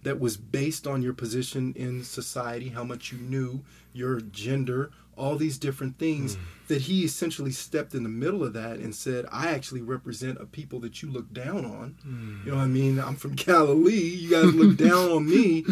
[0.02, 5.36] that was based on your position in society, how much you knew, your gender, all
[5.36, 6.42] these different things, hmm.
[6.68, 10.46] that he essentially stepped in the middle of that and said, I actually represent a
[10.46, 11.96] people that you look down on.
[12.02, 12.40] Hmm.
[12.44, 13.00] You know what I mean?
[13.00, 13.94] I'm from Galilee.
[13.94, 15.64] You guys look down on me.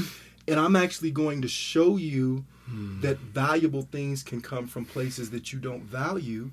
[0.48, 3.00] And I'm actually going to show you hmm.
[3.00, 6.50] that valuable things can come from places that you don't value.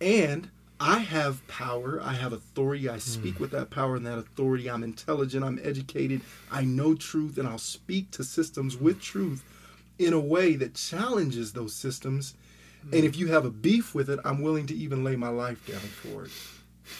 [0.00, 0.50] And
[0.82, 2.00] I have power.
[2.02, 2.88] I have authority.
[2.88, 3.42] I speak hmm.
[3.44, 4.68] with that power and that authority.
[4.68, 5.44] I'm intelligent.
[5.44, 6.22] I'm educated.
[6.50, 7.38] I know truth.
[7.38, 9.44] And I'll speak to systems with truth
[10.00, 12.34] in a way that challenges those systems.
[12.90, 13.06] And hmm.
[13.06, 15.78] if you have a beef with it, I'm willing to even lay my life down
[15.78, 16.32] for it.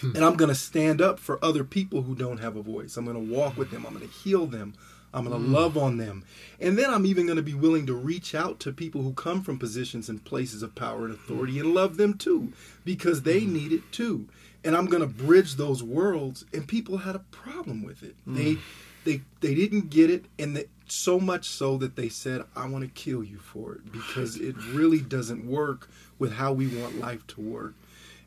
[0.01, 0.15] Hmm.
[0.15, 2.97] and I'm going to stand up for other people who don't have a voice.
[2.97, 3.85] I'm going to walk with them.
[3.85, 4.75] I'm going to heal them.
[5.15, 6.25] I'm going to love on them.
[6.61, 9.43] And then I'm even going to be willing to reach out to people who come
[9.43, 12.53] from positions and places of power and authority and love them too
[12.85, 14.29] because they need it too.
[14.65, 16.45] and I'm going to bridge those worlds.
[16.53, 18.17] And people had a problem with it.
[18.27, 18.37] Mm.
[18.37, 18.59] They
[19.05, 22.91] they they didn't get it, and so much so that they said, "I want to
[22.91, 27.41] kill you for it because it really doesn't work with how we want life to
[27.41, 27.75] work."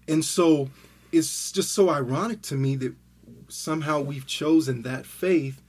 [0.07, 0.69] And so
[1.11, 2.95] it's just so ironic to me that
[3.47, 5.61] somehow we've chosen that faith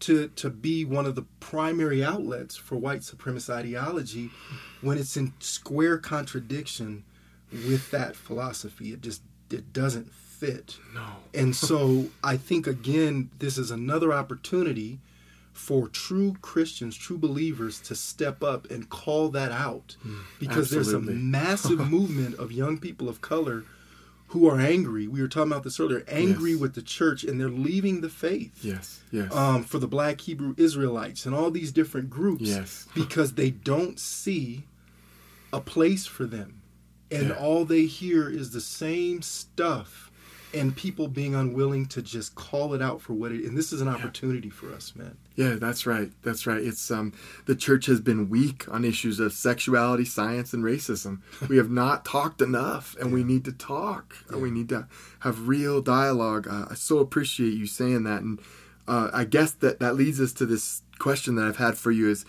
[0.00, 4.30] to to be one of the primary outlets for white supremacist ideology
[4.80, 7.04] when it's in square contradiction
[7.52, 8.92] with that philosophy.
[8.92, 10.78] It just it doesn't fit.
[10.94, 11.06] No.
[11.34, 14.98] And so I think again this is another opportunity
[15.52, 20.20] for true Christians, true believers to step up and call that out hmm.
[20.38, 21.06] because Absolutely.
[21.06, 23.64] there's a massive movement of young people of color
[24.30, 25.08] who are angry.
[25.08, 26.60] We were talking about this earlier, angry yes.
[26.60, 28.64] with the church, and they're leaving the faith.
[28.64, 29.34] Yes, yes.
[29.34, 32.86] Um, for the Black Hebrew Israelites and all these different groups, yes.
[32.94, 34.64] because they don't see
[35.52, 36.62] a place for them,
[37.10, 37.34] and yeah.
[37.34, 40.09] all they hear is the same stuff
[40.52, 43.80] and people being unwilling to just call it out for what it and this is
[43.80, 44.54] an opportunity yeah.
[44.54, 47.12] for us man yeah that's right that's right it's um
[47.46, 52.04] the church has been weak on issues of sexuality science and racism we have not
[52.04, 53.14] talked enough and yeah.
[53.14, 54.34] we need to talk yeah.
[54.34, 54.86] and we need to
[55.20, 58.40] have real dialogue uh, i so appreciate you saying that and
[58.88, 62.08] uh, i guess that that leads us to this question that i've had for you
[62.08, 62.24] is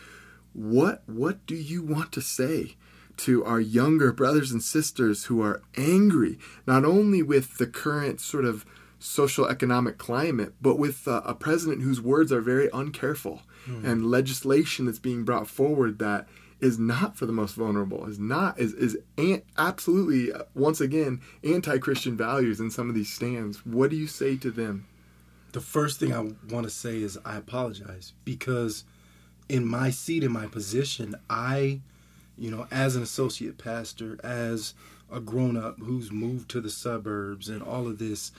[0.54, 2.76] what what do you want to say
[3.22, 8.46] to our younger brothers and sisters who are angry, not only with the current sort
[8.46, 8.66] of
[8.98, 13.84] social economic climate, but with uh, a president whose words are very uncareful mm.
[13.84, 16.28] and legislation that's being brought forward that
[16.60, 21.22] is not for the most vulnerable, is not is is an, absolutely uh, once again
[21.44, 23.66] anti-Christian values in some of these stands.
[23.66, 24.88] What do you say to them?
[25.52, 26.22] The first thing I
[26.54, 28.84] want to say is I apologize because
[29.50, 31.82] in my seat in my position, I
[32.38, 34.74] you know, as an associate pastor, as
[35.12, 38.32] a grown up who's moved to the suburbs and all of this,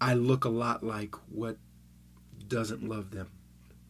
[0.00, 1.56] I look a lot like what
[2.48, 3.30] doesn't love them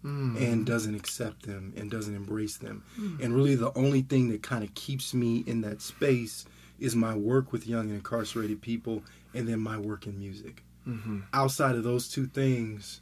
[0.04, 0.36] mm.
[0.40, 2.82] and doesn't accept them and doesn't embrace them.
[2.98, 3.24] Mm.
[3.24, 6.44] And really, the only thing that kind of keeps me in that space
[6.78, 9.02] is my work with young and incarcerated people
[9.34, 10.64] and then my work in music.
[10.88, 11.20] Mm-hmm.
[11.32, 13.00] Outside of those two things,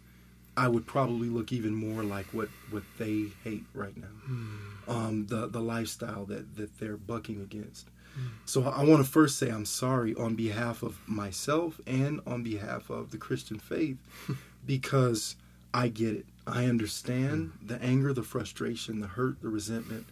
[0.59, 4.09] I would probably look even more like what, what they hate right now.
[4.29, 4.88] Mm.
[4.88, 7.87] Um, the the lifestyle that, that they're bucking against.
[8.18, 8.31] Mm.
[8.44, 12.90] So I want to first say I'm sorry on behalf of myself and on behalf
[12.90, 13.99] of the Christian faith
[14.66, 15.37] because
[15.73, 16.27] I get it.
[16.44, 17.68] I understand mm.
[17.68, 20.07] the anger, the frustration, the hurt, the resentment.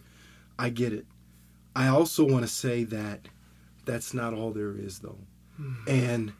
[0.57, 1.05] I get it.
[1.75, 3.27] I also want to say that
[3.83, 5.19] that's not all there is though.
[5.57, 5.73] Hmm.
[5.87, 6.33] And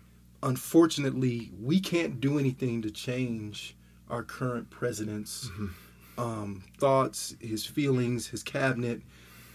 [0.43, 3.76] unfortunately, we can't do anything to change
[4.09, 6.19] our current president's mm-hmm.
[6.19, 9.01] um, thoughts, his feelings, his cabinet,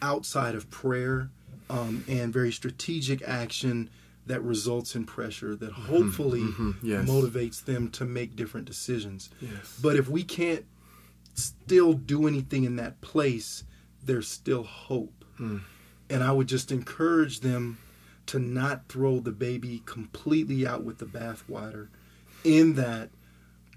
[0.01, 1.31] outside of prayer
[1.71, 3.88] um, and very strategic action
[4.27, 5.87] that results in pressure that mm-hmm.
[5.87, 6.73] hopefully mm-hmm.
[6.83, 7.09] Yes.
[7.09, 9.31] motivates them to make different decisions.
[9.41, 9.79] Yes.
[9.81, 10.65] But if we can't
[11.35, 13.65] still do anything in that place,
[14.05, 15.25] there's still hope.
[15.41, 15.62] Mm.
[16.11, 17.79] And I would just encourage them
[18.27, 21.88] to not throw the baby completely out with the bathwater
[22.45, 23.11] in that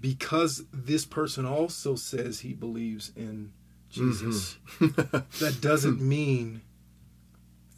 [0.00, 3.52] because this person also says he believes in
[3.88, 5.44] Jesus, mm-hmm.
[5.44, 6.62] that doesn't mean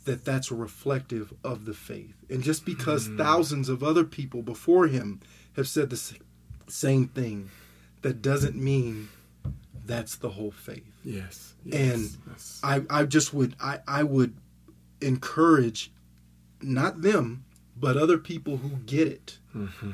[0.05, 2.15] that that's reflective of the faith.
[2.31, 3.19] And just because mm.
[3.19, 5.21] thousands of other people before him
[5.55, 6.19] have said the
[6.67, 7.51] same thing,
[8.03, 9.09] that doesn't mean
[9.85, 10.91] that's the whole faith.
[11.05, 11.55] Yes.
[11.65, 12.61] yes and yes.
[12.63, 14.35] I, I just would I, I would
[15.01, 15.93] encourage
[16.63, 17.45] not them,
[17.77, 19.39] but other people who get it.
[19.55, 19.93] Mm-hmm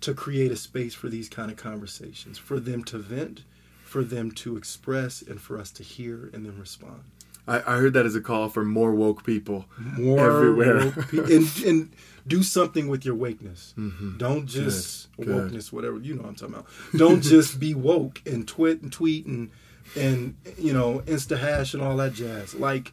[0.00, 3.42] to create a space for these kind of conversations, for them to vent,
[3.84, 7.02] for them to express, and for us to hear and then respond.
[7.48, 9.64] I, I heard that as a call for more woke people
[9.96, 11.92] more everywhere, woke pe- and, and
[12.26, 13.74] do something with your wakeness.
[13.78, 14.18] Mm-hmm.
[14.18, 15.28] Don't just Good.
[15.28, 16.22] wokeness, whatever you know.
[16.22, 16.66] what I'm talking about.
[16.96, 19.50] Don't just be woke and twit and tweet and
[19.96, 22.54] and you know insta hash and all that jazz.
[22.54, 22.92] Like,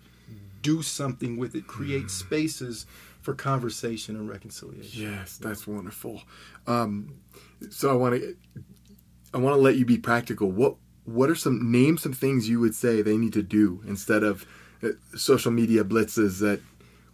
[0.62, 1.68] do something with it.
[1.68, 2.10] Create mm.
[2.10, 2.86] spaces
[3.26, 5.02] for conversation and reconciliation.
[5.02, 6.22] Yes, that's wonderful.
[6.68, 7.16] Um,
[7.72, 8.38] so I want to
[9.34, 10.52] I want to let you be practical.
[10.52, 14.22] What what are some name some things you would say they need to do instead
[14.22, 14.46] of
[14.84, 16.62] uh, social media blitzes that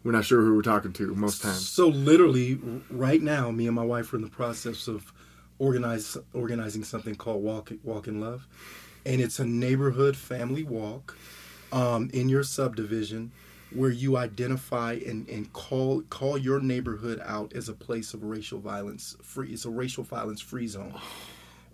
[0.03, 1.69] we're not sure who we're talking to most times.
[1.69, 2.59] So literally,
[2.89, 5.13] right now, me and my wife are in the process of
[5.59, 8.47] organize organizing something called Walk Walk in Love,
[9.05, 11.17] and it's a neighborhood family walk
[11.71, 13.31] um, in your subdivision
[13.73, 18.59] where you identify and, and call call your neighborhood out as a place of racial
[18.59, 20.93] violence free it's a racial violence free zone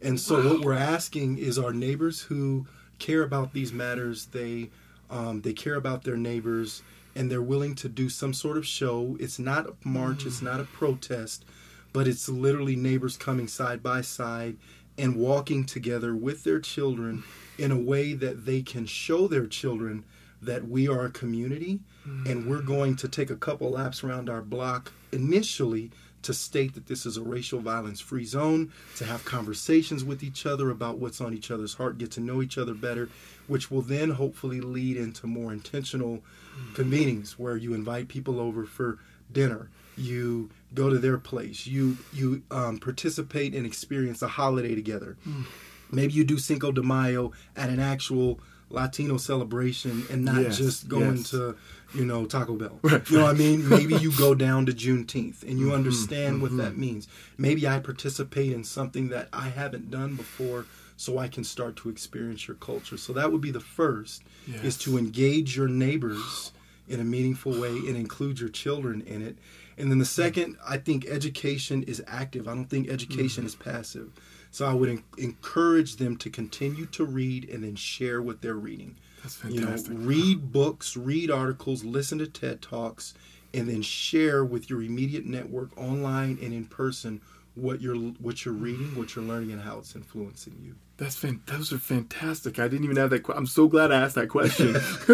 [0.01, 0.53] and so wow.
[0.53, 2.65] what we're asking is our neighbors who
[2.99, 4.69] care about these matters they
[5.09, 6.83] um, they care about their neighbors
[7.15, 10.27] and they're willing to do some sort of show it's not a march mm.
[10.27, 11.45] it's not a protest
[11.93, 14.57] but it's literally neighbors coming side by side
[14.97, 17.23] and walking together with their children
[17.57, 20.03] in a way that they can show their children
[20.41, 22.29] that we are a community mm-hmm.
[22.29, 25.91] and we're going to take a couple laps around our block initially
[26.23, 30.45] to state that this is a racial violence free zone, to have conversations with each
[30.45, 33.09] other about what's on each other's heart, get to know each other better,
[33.47, 36.75] which will then hopefully lead into more intentional mm.
[36.75, 38.99] convenings where you invite people over for
[39.31, 45.17] dinner you go to their place you you um, participate and experience a holiday together
[45.27, 45.43] mm.
[45.91, 48.39] maybe you do cinco de mayo at an actual
[48.69, 51.31] latino celebration and not yes, just going yes.
[51.31, 51.55] to
[51.93, 54.73] you know taco bell right, you know what i mean maybe you go down to
[54.73, 56.41] juneteenth and you mm-hmm, understand mm-hmm.
[56.41, 56.81] what that mm-hmm.
[56.81, 57.07] means
[57.37, 60.65] maybe i participate in something that i haven't done before
[60.97, 64.63] so i can start to experience your culture so that would be the first yes.
[64.63, 66.51] is to engage your neighbors
[66.89, 69.37] in a meaningful way and include your children in it
[69.77, 72.47] and then the second, I think education is active.
[72.47, 73.47] I don't think education mm-hmm.
[73.47, 74.11] is passive.
[74.57, 78.55] So I would en- encourage them to continue to read and then share what they're
[78.55, 78.95] reading.
[79.21, 79.91] That's fantastic.
[79.91, 83.13] You know, read books, read articles, listen to TED Talks,
[83.53, 87.21] and then share with your immediate network online and in person
[87.53, 90.73] what you're what you're reading, what you're learning, and how it's influencing you.
[90.97, 92.57] That's fan- those are fantastic.
[92.57, 93.21] I didn't even have that.
[93.21, 94.73] Qu- I'm so glad I asked that question.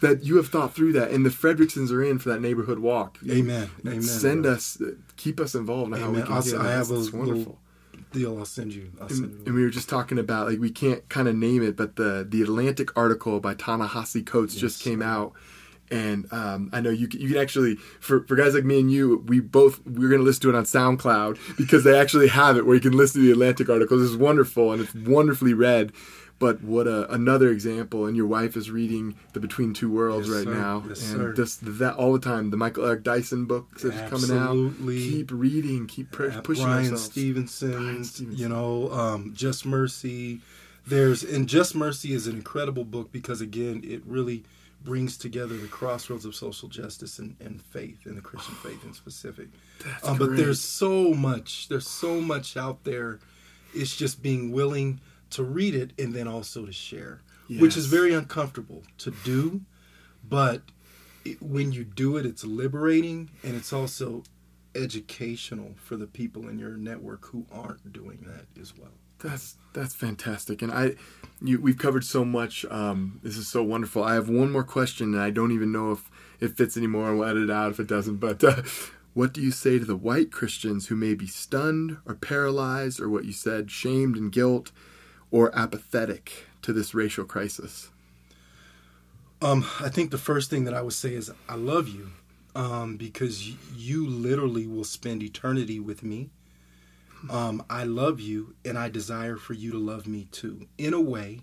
[0.00, 3.18] that you have thought through that, and the Fredricksons are in for that neighborhood walk.
[3.28, 3.68] Amen.
[3.80, 4.00] Amen.
[4.00, 4.80] Send us,
[5.16, 6.32] keep us involved in how we can.
[6.32, 7.58] I'll, I have a wonderful
[8.16, 8.38] deal.
[8.38, 8.90] I'll send you.
[9.00, 11.62] I'll send and, and, we were just talking about like we can't kind of name
[11.62, 14.60] it, but the the Atlantic article by Ta-Nehisi Coates yes.
[14.60, 15.32] just came out
[15.90, 18.90] and um, I know you can, you can actually for, for guys like me and
[18.90, 22.66] you, we both we're gonna listen to it on SoundCloud because they actually have it
[22.66, 24.02] where you can listen to the Atlantic articles.
[24.02, 25.92] is wonderful and it's wonderfully read.
[26.38, 30.36] But what a, another example, and your wife is reading the Between Two Worlds yes,
[30.36, 30.54] right sir.
[30.54, 31.32] now, yes, and sir.
[31.32, 32.50] just that all the time.
[32.50, 34.74] The Michael Eric Dyson books that's coming out.
[34.86, 36.96] Keep reading, keep pushing Brian.
[36.98, 40.40] Stevenson, Brian Stevenson, you know, um, Just Mercy.
[40.86, 44.44] There's and Just Mercy is an incredible book because again, it really
[44.84, 48.92] brings together the crossroads of social justice and, and faith and the Christian faith in
[48.92, 49.48] specific.
[50.04, 53.18] Um, but there's so much, there's so much out there.
[53.74, 55.00] It's just being willing
[55.30, 57.60] to read it and then also to share, yes.
[57.60, 59.62] which is very uncomfortable to do.
[60.28, 60.62] But
[61.24, 64.22] it, when you do it, it's liberating and it's also
[64.74, 68.92] educational for the people in your network who aren't doing that as well.
[69.18, 70.94] That's that's fantastic, and I,
[71.40, 72.66] you, we've covered so much.
[72.66, 74.04] Um, this is so wonderful.
[74.04, 77.16] I have one more question, and I don't even know if it fits anymore.
[77.16, 78.16] We'll edit it out if it doesn't.
[78.16, 78.62] But uh,
[79.14, 83.08] what do you say to the white Christians who may be stunned or paralyzed, or
[83.08, 84.70] what you said, shamed and guilt,
[85.30, 87.90] or apathetic to this racial crisis?
[89.42, 92.12] Um, I think the first thing that I would say is I love you,
[92.54, 96.30] um, because you literally will spend eternity with me
[97.30, 101.00] um, I love you and I desire for you to love me too, in a
[101.00, 101.40] way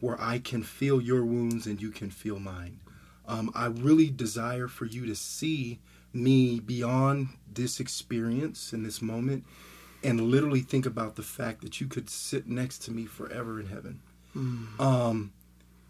[0.00, 2.80] where I can feel your wounds and you can feel mine.
[3.26, 5.80] Um, I really desire for you to see
[6.12, 9.44] me beyond this experience in this moment
[10.04, 13.66] and literally think about the fact that you could sit next to me forever in
[13.66, 14.00] heaven.
[14.36, 14.80] Mm.
[14.80, 15.32] Um,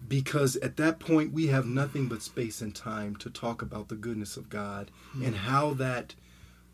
[0.07, 3.95] because at that point, we have nothing but space and time to talk about the
[3.95, 5.27] goodness of God mm.
[5.27, 6.15] and how that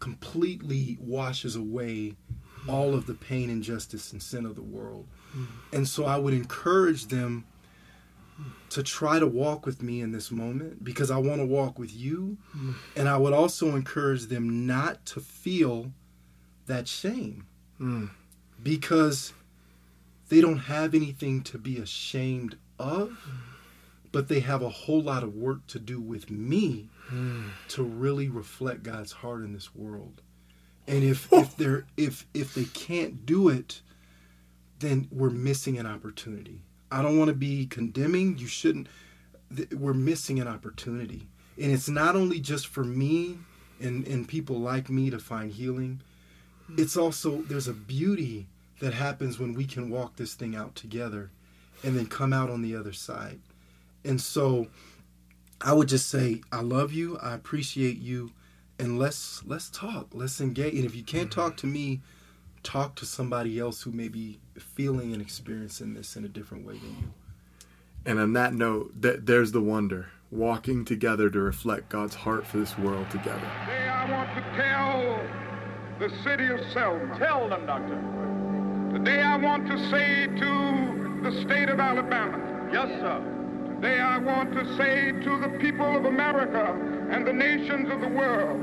[0.00, 2.16] completely washes away
[2.68, 5.06] all of the pain, injustice, and sin of the world.
[5.30, 5.76] Mm-hmm.
[5.76, 7.46] And so I would encourage them
[8.70, 11.94] to try to walk with me in this moment because I want to walk with
[11.94, 12.38] you.
[12.56, 12.72] Mm-hmm.
[12.96, 15.92] And I would also encourage them not to feel
[16.70, 17.46] that shame
[17.80, 18.10] mm.
[18.62, 19.32] because
[20.28, 23.18] they don't have anything to be ashamed of,
[24.12, 27.50] but they have a whole lot of work to do with me mm.
[27.68, 30.22] to really reflect God's heart in this world.
[30.86, 33.82] And if if they're if if they can't do it,
[34.78, 36.62] then we're missing an opportunity.
[36.90, 38.38] I don't want to be condemning.
[38.38, 38.88] You shouldn't.
[39.76, 41.28] We're missing an opportunity,
[41.60, 43.38] and it's not only just for me
[43.80, 46.02] and and people like me to find healing.
[46.76, 48.46] It's also there's a beauty
[48.80, 51.30] that happens when we can walk this thing out together,
[51.84, 53.40] and then come out on the other side.
[54.04, 54.68] And so,
[55.60, 57.18] I would just say I love you.
[57.18, 58.32] I appreciate you
[58.80, 62.00] and let's let's talk let's engage and if you can't talk to me
[62.62, 66.74] talk to somebody else who may be feeling and experiencing this in a different way
[66.74, 67.12] than you
[68.06, 72.56] and on that note th- there's the wonder walking together to reflect god's heart for
[72.56, 75.49] this world together today i want to tell
[76.00, 78.00] the city of selma tell them doctor
[78.92, 83.20] today i want to say to the state of alabama yes sir
[83.74, 86.74] today i want to say to the people of america
[87.10, 88.60] and the nations of the world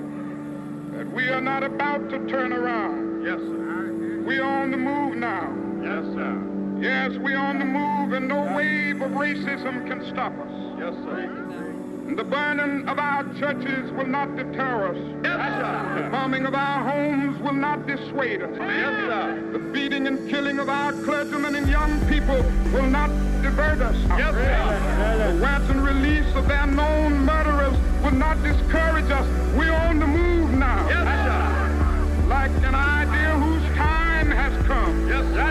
[0.97, 3.23] that we are not about to turn around.
[3.23, 4.23] Yes, sir.
[4.25, 5.53] We are on the move now.
[5.83, 6.79] Yes, sir.
[6.81, 10.49] Yes, we are on the move, and no wave of racism can stop us.
[10.79, 11.66] Yes, sir.
[12.15, 14.97] The burning of our churches will not deter us.
[15.23, 16.01] Yes, sir.
[16.03, 18.49] The bombing of our homes will not dissuade us.
[18.57, 19.49] Yes, sir.
[19.51, 22.41] The beating and killing of our clergymen and young people
[22.73, 23.09] will not
[23.41, 23.95] divert us.
[24.17, 25.33] Yes, sir.
[25.33, 29.27] The ransom release of their known murderers will not discourage us.
[29.55, 30.87] We're on the move now.
[30.87, 32.27] Yes, sir.
[32.27, 35.09] Like an idea whose time has come.
[35.09, 35.47] Yes, sir.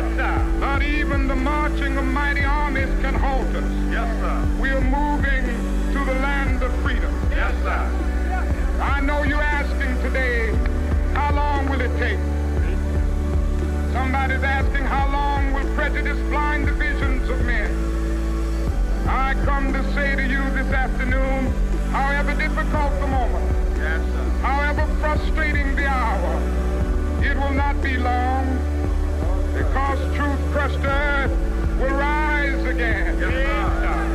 [0.58, 3.70] Not even the marching of mighty armies can halt us.
[3.92, 4.48] Yes, sir.
[4.60, 5.45] We are moving
[7.66, 8.78] Sir.
[8.80, 10.54] I know you're asking today,
[11.14, 12.20] how long will it take?
[13.92, 17.68] Somebody's asking, how long will prejudice blind the visions of men?
[19.08, 21.46] I come to say to you this afternoon,
[21.90, 23.44] however difficult the moment,
[23.78, 24.46] Yes, sir.
[24.46, 26.34] however frustrating the hour,
[27.24, 28.46] it will not be long,
[29.54, 31.32] because truth crushed earth
[31.80, 33.18] will rise again.
[33.18, 34.05] Yes,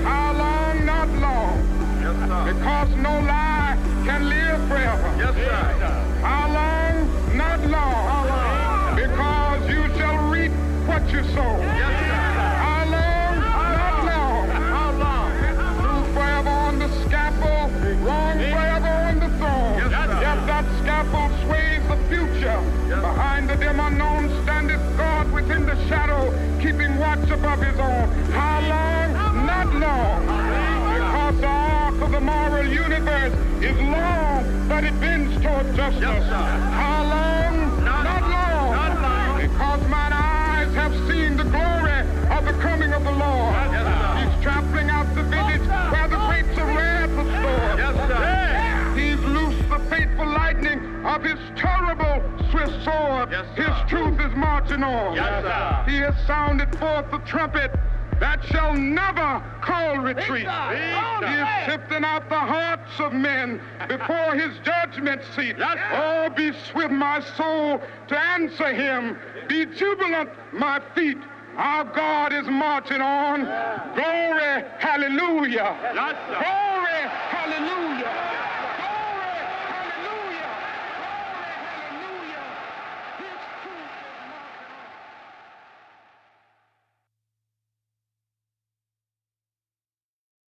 [2.31, 5.15] because no lie can live forever.
[5.17, 6.21] Yes, sir.
[6.23, 7.37] How long?
[7.37, 8.07] Not long.
[8.07, 8.95] How long?
[8.95, 10.51] Because you shall reap
[10.87, 11.57] what you sow.
[11.59, 12.00] Yes,
[35.81, 36.01] justice.
[36.01, 36.47] Yes, sir.
[36.77, 37.83] How long?
[37.83, 38.71] Not- Not long.
[38.71, 39.41] not long.
[39.41, 41.99] Because mine eyes have seen the glory
[42.35, 43.55] of the coming of the Lord.
[43.73, 43.87] Yes.
[44.21, 47.77] He's trampling out the village where the grapes of wrath are stored.
[47.83, 48.93] Yes, sir.
[48.99, 52.21] He's loosed the fateful lightning of his terrible
[52.51, 53.31] swift sword.
[53.31, 55.15] Yes, his truth is marching on.
[55.15, 55.83] Yes, sir.
[55.89, 57.71] He has sounded forth the trumpet
[58.21, 60.47] that shall never call retreat.
[60.47, 63.59] He is sifting out the hearts of men
[63.89, 65.57] before his judgment seat.
[65.59, 69.17] Oh, be swift, my soul, to answer him.
[69.49, 71.17] Be jubilant, my feet.
[71.57, 73.41] Our God is marching on.
[73.95, 75.75] Glory, hallelujah.
[75.91, 77.90] Glory, hallelujah.